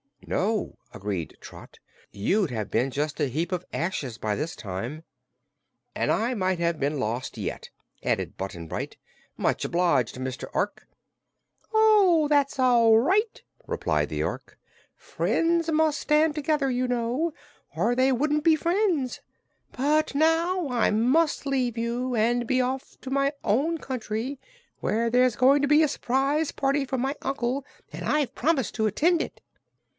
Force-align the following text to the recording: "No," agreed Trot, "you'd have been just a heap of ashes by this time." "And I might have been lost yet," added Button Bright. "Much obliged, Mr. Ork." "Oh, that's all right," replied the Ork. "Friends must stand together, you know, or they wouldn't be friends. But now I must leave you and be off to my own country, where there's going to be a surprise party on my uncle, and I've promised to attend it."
"No," 0.25 0.77
agreed 0.93 1.37
Trot, 1.41 1.77
"you'd 2.11 2.51
have 2.51 2.71
been 2.71 2.89
just 2.89 3.19
a 3.19 3.27
heap 3.27 3.51
of 3.51 3.65
ashes 3.73 4.17
by 4.17 4.33
this 4.35 4.55
time." 4.55 5.03
"And 5.93 6.09
I 6.09 6.33
might 6.33 6.57
have 6.57 6.79
been 6.79 6.99
lost 6.99 7.37
yet," 7.37 7.69
added 8.01 8.37
Button 8.37 8.67
Bright. 8.67 8.97
"Much 9.37 9.65
obliged, 9.65 10.15
Mr. 10.15 10.45
Ork." 10.53 10.87
"Oh, 11.73 12.27
that's 12.29 12.57
all 12.57 12.97
right," 12.97 13.41
replied 13.67 14.07
the 14.09 14.23
Ork. 14.23 14.57
"Friends 14.95 15.69
must 15.69 15.99
stand 15.99 16.33
together, 16.33 16.71
you 16.71 16.87
know, 16.87 17.33
or 17.75 17.93
they 17.93 18.11
wouldn't 18.11 18.45
be 18.45 18.55
friends. 18.55 19.19
But 19.71 20.15
now 20.15 20.69
I 20.69 20.89
must 20.91 21.45
leave 21.45 21.77
you 21.77 22.15
and 22.15 22.47
be 22.47 22.61
off 22.61 22.97
to 23.01 23.11
my 23.11 23.33
own 23.43 23.79
country, 23.79 24.39
where 24.79 25.09
there's 25.09 25.35
going 25.35 25.61
to 25.61 25.67
be 25.67 25.83
a 25.83 25.87
surprise 25.89 26.51
party 26.53 26.87
on 26.91 27.01
my 27.01 27.15
uncle, 27.21 27.65
and 27.91 28.05
I've 28.05 28.33
promised 28.33 28.73
to 28.75 28.87
attend 28.87 29.21
it." 29.21 29.41